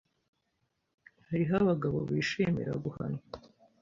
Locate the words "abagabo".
1.61-1.97